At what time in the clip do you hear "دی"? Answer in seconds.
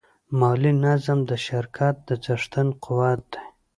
3.33-3.41